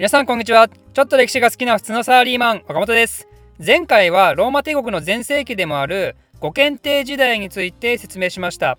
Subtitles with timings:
[0.00, 0.66] 皆さんこんにちは。
[0.66, 3.28] ちょっと歴史が好きな普通のサラリーマン岡本です。
[3.62, 8.78] 前回はローマ帝国の全盛期でもある五検定時代について説明しました。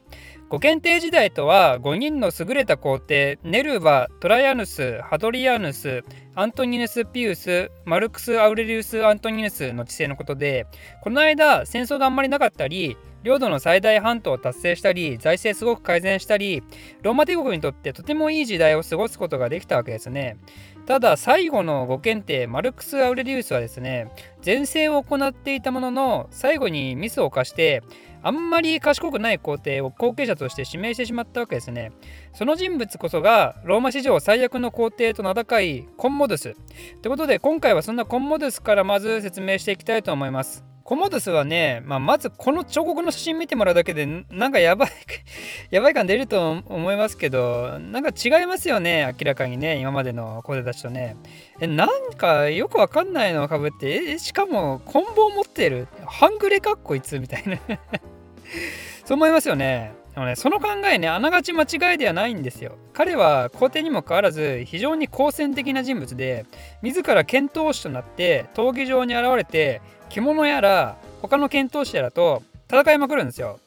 [0.51, 6.03] 五検定時代とは5人の優れた皇帝ネルバトライアヌスハドリアヌス
[6.35, 10.67] アントニヌス・ピウスマルクス・アウレリウス・アントニヌスの治世のことで
[11.03, 16.63] この間戦争があんまりなかったり領土の最大半島を達成したり財政すごく改善したり
[17.01, 20.37] ローマ帝国にとってとてもいい時代を過ごすことができたわけですね。
[20.85, 24.11] ただ最後のご検定マルクス・アウレリウスはですね
[24.43, 27.83] 前世を行っていたものの最後にミスを犯して
[28.23, 31.91] あんまり賢くない皇帝を後継者として指名してしまったわけですね。
[32.33, 36.53] その人物こそがローマ史上最悪の皇帝と名高いコンモドゥス。
[37.01, 40.70] ということで今回はそんなコンモドゥスからまず説明していきたいと思います。
[40.83, 44.89] コモドスはね、まあ、まずこの彫刻の写真見てもらうだけでなんかやばい
[45.71, 51.15] やばい感出ると思いますけどなんか違いますよね明らかにね今までのコーデたちとね。
[51.59, 57.57] えなんかよくわかんないのをかぶってえしかも棍棒持ってる半グレかっこいつみたいな。
[59.05, 60.00] そう思いますよね。
[60.13, 62.77] でもね、その考えね、あながち間違いではないんですよ。
[62.93, 66.45] 彼は皇帝にもかかわらず非常に好戦的な人物で、
[66.81, 73.59] 自ら遣唐使となって闘技場に現れて、着物やら他の遣唐使やらと戦いまくるんですよ。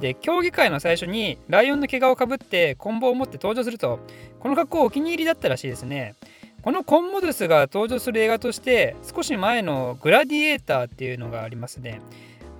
[0.00, 3.98] で、競技会の最初にライオンの毛皮をかぶって棍棒を持って登場すると、
[4.38, 6.14] この格好お気に入りだったらしいですね。
[6.62, 12.00] このコンモドゥスが登場する映画として少し前のグラディエーターっていうのがありますね。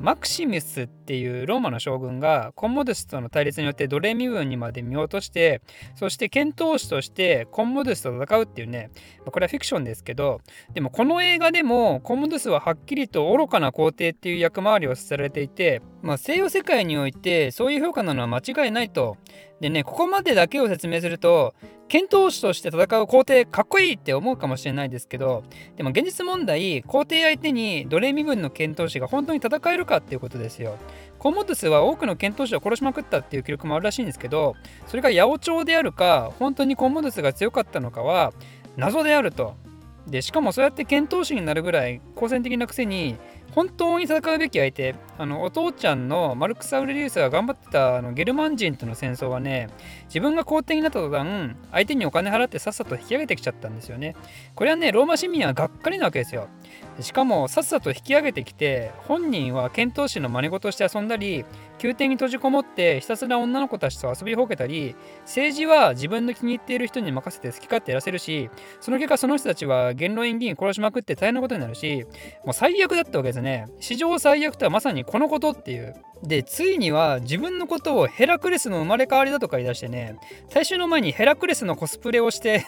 [0.00, 5.60] マクシムスっていうローマの将軍がコンモドゥスとの対立によって奴隷身分にまで見落として
[5.96, 8.91] そして遣唐使としてコンモドゥスと戦うっていうね
[9.24, 10.41] これはフィクションですけど
[10.72, 19.16] でもこの映画でもコンモドゥスははっきりと愚かな皇帝っていう役回りをさせられていて、まあ、西洋世界においてそういう評価なのは間違いないと
[19.60, 21.54] でねここまでだけを説明すると
[21.88, 25.42] 遣唐使として戦う皇帝かっこいいって思うかもしれないですけど
[25.76, 30.76] でも現実問題皇帝相手に奴隷身分の遣唐使が本当に戦えるかっていうことですよ。
[31.18, 34.54] コモドスは多くの遣唐使を殺しまくったっていう記録もあるらしいんですけど
[34.86, 38.32] それが八百長であるか本当にコモドスが強かったのかは
[38.76, 39.54] 謎であると。
[40.06, 43.16] でしかもそうやって遣唐使になるぐらい好戦的なくせに
[43.58, 44.94] 本当に戦うべき相手。
[45.19, 49.69] あのお父ちゃんのマルクス・アウレリウスが頑張ってたあのゲルマン人との戦争はね
[50.04, 54.14] 自分が皇帝になった途端相手にお金払ってさっさと引き上げてきちゃったんですよね。
[54.54, 56.47] これはねローマ市民はがっかりなわけですよ。
[57.00, 61.44] しかもさっさと引き上げてきて本人は遣唐使の真似事して遊んだり
[61.82, 72.04] 宮廷に閉じこもってひたすら女の子たちと遊びほうけたり政治は自分の気に入っている人に任せて好き勝手やらせるしその結果その人たちは元老院議員殺しまくって大変なことになるし
[72.44, 73.66] もう最悪だったわけですね。
[73.80, 75.94] 史上最悪とはまさにこのことっていう。
[76.22, 80.16] でついには自分のことをヘラクレスの生まれ変わりだとか言い出してね
[80.52, 82.66] 大衆の前にヘラクレスのコスプレをして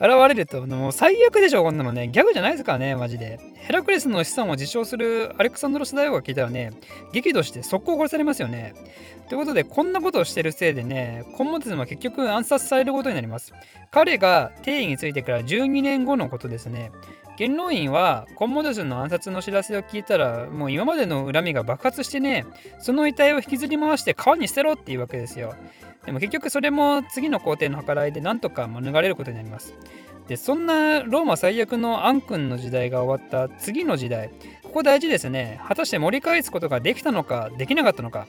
[0.00, 2.08] 現れると、もう最悪でしょ、こんなのね。
[2.08, 3.38] ギャグじゃないですからね、マジで。
[3.54, 6.72] ヘラクレスの資産を自称するアレクサンドロス大王が聞いたらね、
[7.12, 8.74] 激怒して速攻殺されますよね。
[9.28, 13.52] ということで、こんなことをしてるせいでね、コンモテズムは結局暗殺されることになります。
[13.90, 16.90] 彼が定位についてから12年後のことですね。
[17.36, 22.46] 元老院はコンモドゥスの暗殺の知らせを聞いたらもう今までの恨みが爆発してね
[22.78, 25.54] その遺体を引きずり回して川に捨てろっていうわけですよ。
[26.06, 29.74] でも結局それも次の皇帝の計らいでなんとか免れることになります。
[30.28, 34.30] でそんなローマ最悪のアン君の時代が終わった次の時代
[34.62, 35.60] ここ大事ですね。
[35.66, 38.26] 果たして盛り返すことができたのかできなかったのか。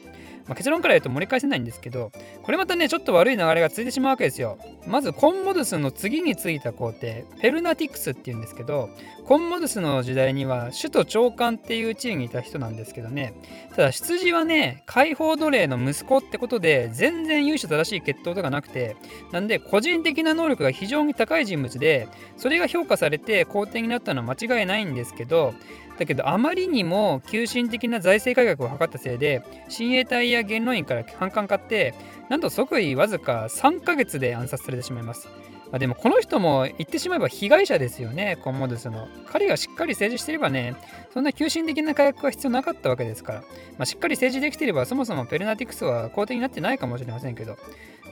[0.47, 2.11] まあ、結論から言うと盛り返せないんですけど、
[2.43, 4.57] これまたね、ちょっと悪い流れが続いてしまうわけですよ。
[4.87, 8.89] まず、コンモドゥスの次についた皇帝、ペルナティクスっていうんですけど、
[9.25, 13.33] コンモドゥスの時代には首都長官っていう地位にいた人なんですけどね、
[13.75, 18.95] ただ出自はね、解放奴隷の息子ってことで、全然由緒正しい血統とかなくて、
[19.31, 22.07] なんで個人的な能力が非常に高い人物で、
[22.37, 25.55] それが評価されて皇帝になったのは間違いないんですけど、
[25.97, 31.93] だけどあまりにも急進的な財政改革を図ったせいで親衛隊や元老院から反感買って
[32.29, 35.29] なんと即位わずか3ヶ月で暗殺されてしまいます。
[35.71, 39.07] まあ、でもこの人も言ってしまえば被害者ですよね、コンモドゥの。
[39.25, 40.75] 彼がしっかり政治してればね、
[41.13, 43.47] そんな急進的な改革が必要なかったわけですから、ま
[43.79, 47.57] あ、しっかり政治できていればそもそもペルナティクスは皇帝になってないかもしれませんけど、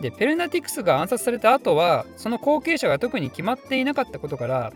[0.01, 4.73] で、ペルナティクスが暗殺された後は、その後継者が特に決まっていなかったことから、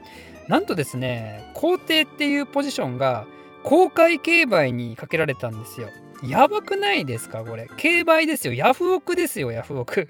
[0.47, 3.25] なんとですね、皇帝っていうポジションが
[3.63, 5.89] 公開競売にかけられたんですよ。
[6.23, 7.69] やばくないですかこれ。
[7.77, 8.53] 競売ですよ。
[8.53, 10.09] ヤフオクですよ、ヤフオク。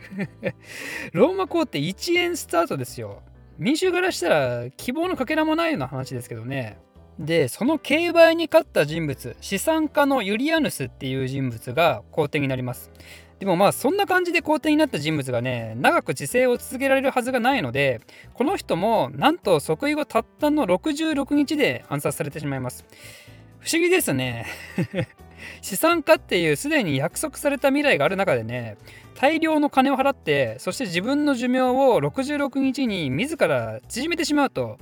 [1.12, 3.21] ローマ皇帝1円スタートですよ。
[3.57, 6.77] 民衆からしたら希望のかけらもないような話ですけどね。
[7.19, 12.92] で、その競売に勝った人物、資産家のユリアヌスっていう人物が皇帝になります。
[13.39, 18.01] でもまあそんな感じで皇帝になった人物がね長く治世を続けられるはずがないので
[18.33, 22.83] この人もなんと即位後たったの66日で暗殺されてしまいます
[23.59, 24.48] 不思議ですね
[25.62, 28.78] 資産家っていうすでに約束された未来がある中でね
[29.16, 34.78] 大量の金を払ってそして自分の寿命を66日に自ら縮めてしまうと。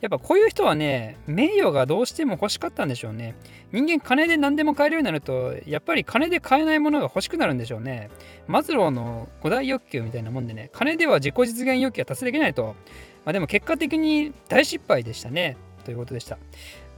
[0.00, 3.34] やっぱこういう人はね名誉がどうしても欲しかったんでしょうね。
[3.72, 8.10] 人間金で何でも買えるようになるとやっぱり金で買えないものが欲しくなるんでしょうね。
[8.46, 12.76] マズローの五大欲求みたいなもんでね金では自己実現欲求は達成できないと。
[13.24, 15.56] まあでも結果的に大失敗でしたね。
[15.84, 16.38] ということでした。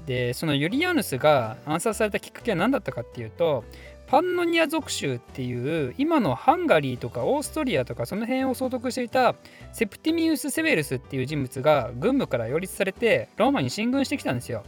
[0.06, 3.64] でそのユリアヌスが暗殺されたきっかけは何だったかっていうと
[4.06, 9.34] パンノニア属州っていう今のハンガリーとかオーストリアとかその辺を総督していた
[9.72, 14.62] セプティミウス・セベルスっていう人物が軍部から擁立されてローマに進軍してきたんですよ。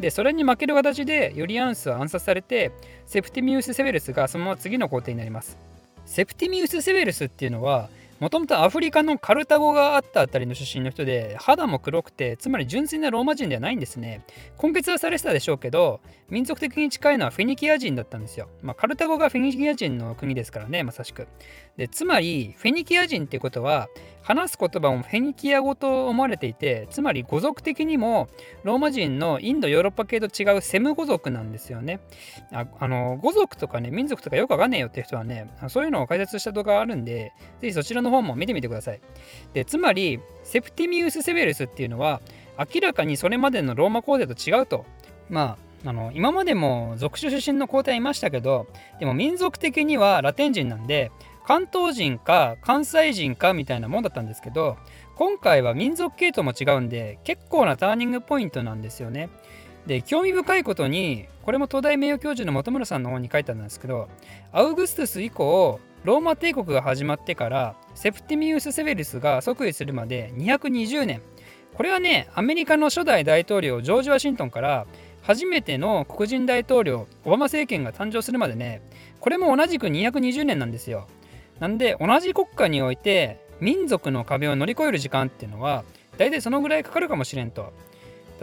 [0.00, 2.72] でそれに負ける形でユリアヌスは暗殺されて
[3.06, 5.56] セプティミウス・セベルスがそのまま次の皇帝になります。
[6.04, 7.90] セプティミウス・セベルスっていうのは
[8.20, 14.24] もともとアフリカのカルタゴがあった辺りの出身の人で肌も黒くてつまり純粋なローマ人ではないんですね。
[14.62, 21.28] 根血はされてたでしょうけど民族的に近いのはフェニキア人だったんですよ、まあ、カルタゴがフェニキア人の国ですからねまさしく。
[21.80, 23.88] でつまりフェニキア人っていうことは
[24.20, 28.28] 話す言葉もフェニキア語と思われていてつまり語族的にも
[28.64, 32.00] ローマ人のインドヨーロッパ系と違うセム語族なんですよね。
[32.52, 37.32] ああの語族とかね民族とかよくわかんねえよって人はねそういうのを解説した動画があるんで
[37.62, 39.00] ぜひそちらの方も見てみてください。
[39.54, 42.20] でつまりセプティミウス・セベルスっていうのは
[42.58, 44.84] 明らかにそれまでのローマ皇帝と違うと。
[45.30, 48.66] まああの今までも属種出身の皇帝いましたけど
[48.98, 51.10] でも民族的にはラテン人なんで
[51.50, 54.76] 関東人か関西人かみたいなもんだったんですけど
[55.16, 59.30] 今回は民族系統も違うんで結構なターニングポイントなんですよね。
[59.84, 64.08] で興味深いことにこれも東大名誉教授の本村さんの方に書いてあるんですけど
[64.52, 71.20] アウグストゥス以降ローマ帝国が始まってからセプティミウス・セベリスが即位するまで220年
[71.74, 74.86] これはねアメリカの初代大統領ジョージ・ワシントンから
[75.22, 78.82] 初めての黒人大統領オバマ政権が誕生するまでね
[79.18, 81.08] これも同じく220年なんですよ
[81.60, 85.84] なんで同じ国家において民族の壁を乗り越える時間っていうのは
[86.16, 87.72] 大体そのぐらいかかるかもしれんと。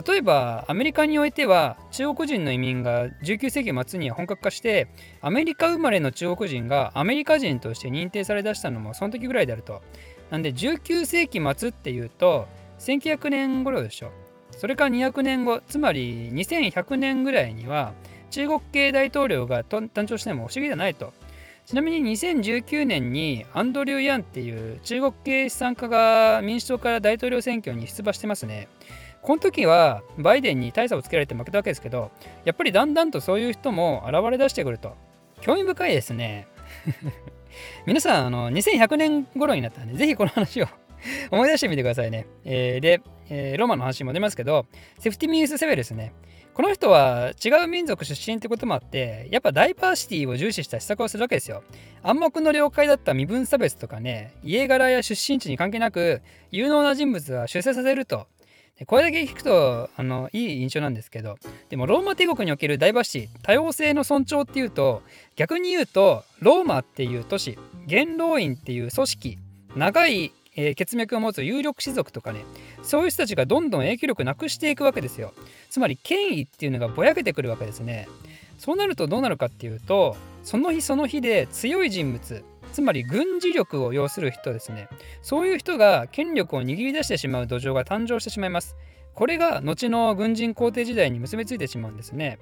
[0.06, 4.88] 例えばアメリカにおいては中国人の移民が19世紀末に本格化して
[5.22, 9.81] アメリカ生まれの中国人がアメリカ人として認定されだしたのもその時ぐらいであると。
[10.30, 12.48] なんで19世紀末っていうと
[12.80, 14.12] 1900年頃でしょ。
[14.52, 17.94] それから200年後つまり2100年ぐらいには
[18.30, 21.12] 中国系大統領が誕生しても不思議じゃないと。
[21.68, 28.69] ちなみに2019年にアンドリュー・ヤンっていう中国系資産家が民主党から大統領選挙に出馬してますね。
[29.22, 32.10] この時はバイデンに大差をつけられて負けたわけですけど、
[32.46, 34.96] やっぱりだんだんとそういう人も現れ出してくると。
[35.42, 36.48] 興味深いですね。
[37.86, 40.68] 皆さん、あの2100年頃になったんで、ぜひこの話を
[41.31, 42.28] 思い出してみてくださいね。
[42.46, 44.68] えー、で、えー、ローマの話も出ますけど、
[45.00, 46.14] セフティミウス・セベルスね。
[46.57, 51.62] この人は違う民族出身ってこともあって、やっぱダイバーシティを重視した施策をするわけですよ。
[52.01, 58.25] 暗黙の了解だった身分差別とかね、家柄や出身地に関係なく、有能な人物は出世させると。
[58.88, 61.39] これだけ聞くとあのいい印象なんですけど
[61.69, 65.01] でもローマ帝国におけるダイバーシティ多様性の尊重っていうと
[65.36, 67.57] 逆に言うとローマっていう都市
[67.88, 69.39] 元老院っていう組織
[69.75, 72.44] 長いえー、血脈を持つ有力士族とかね
[72.81, 75.33] そういう人たちがどんどん影響力なくしていくわけですよ。
[75.69, 78.09] つまり権威っていうのがぼやけてくるわけですね。
[78.57, 84.90] そうなるとどうなるかっていうとその日その日で強い人物つまり軍事力を要する人ですね。
[85.21, 88.76] そういう人が権力を握り出してしまう土壌が誕生してしまいます。
[89.14, 92.40] これが後の軍人皇帝時代に結びついてしまうんですね。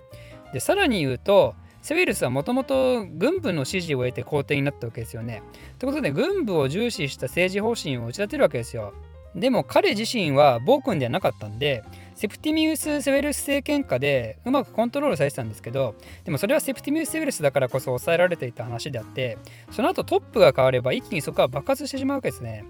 [0.53, 1.55] でさらに言うと
[1.85, 5.43] セウェルスはもともと軍部の支持を得て皇帝になったわけですよね。
[5.77, 8.95] ということで軍部を重視した政治方針を打ち立てるわけですよ。
[9.35, 11.83] でも彼自身は暴君ではなかったんで
[12.15, 19.37] セプティミウス・セウェルス政権下でうまくコントロールされてたんですけどでもそれはセプティミウス・セウェルスだからこそ抑えられていた話であって
[19.71, 22.63] その後トップが変われば一気にそこは爆発してしまうわけですね。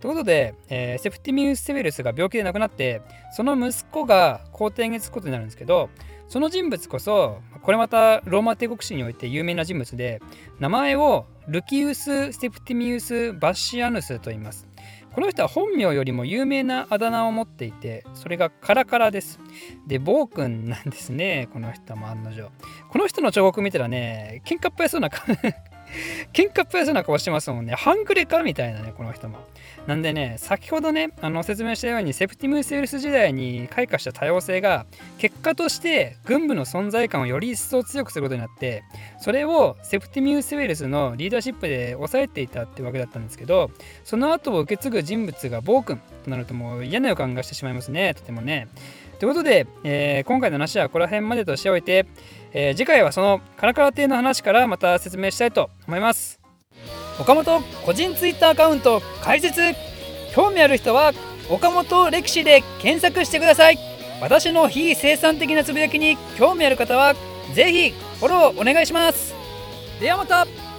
[0.00, 3.02] ということで、えー、セプティミウス・セウェルスが病気で亡くなって
[3.32, 5.90] その息子が皇帝につくことになるんですけど
[6.26, 10.22] その人物こそこれまたローマ帝国史において有名な人物で
[10.58, 14.66] 名前をルキウス・セプティミウス・バッシアヌスと言います。
[15.12, 19.40] この人は本名よりも有名なあだ名を持っていてそれがカラカラです。
[19.88, 22.50] で暴君なんですねこの人も案の定。
[22.88, 25.10] この人の彫刻見たらね喧嘩っ早そうな
[26.32, 27.74] 喧嘩っぽいそうな顔してますもんね。
[27.74, 29.38] 半グレかみたいなね、この人も。
[29.86, 34.86] なんでね、先ほどね、あの説明したように、セプティムス・エルス時代に開花した多様性が、
[35.18, 38.82] 結果として軍部の存在感をより一層強くすることになって、
[39.18, 43.70] それをセプティミウス・ウェルスのリーダーシップで抑えていたってわけだったんですけど、
[44.04, 48.68] その後を受け継ぐ人物が暴君となるともう嫌な予感がしてしまいますね、とてもね。
[49.20, 52.06] ということで、えー、今回の話はこの辺までとしておいて、
[52.52, 56.40] えー、次回はそのカラカラ亭の話からまた説明したいと思います。
[57.20, 59.60] 岡本個人ツイッターアカウント開設
[60.34, 61.12] 興味ある人は
[61.50, 63.78] 岡本歴史で検索してください。
[64.20, 67.14] 私の非生産的なつぶやきに興味ある方は
[67.54, 69.34] 是非フォローお願いします。
[70.00, 70.69] ではまた。